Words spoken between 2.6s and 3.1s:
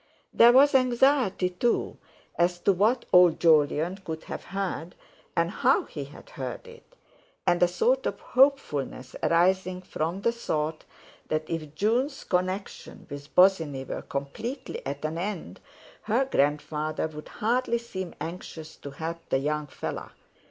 to what